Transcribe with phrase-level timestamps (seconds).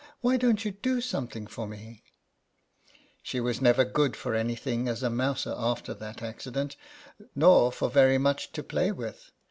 [0.21, 2.03] Why don't you do something for me?"
[3.21, 6.75] She was never good for any thing as a mouser after that accident,
[7.35, 9.31] nor for very much to play with.